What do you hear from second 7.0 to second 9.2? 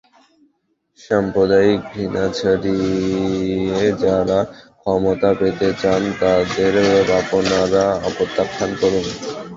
আপনারা প্রত্যাখ্যান করুন।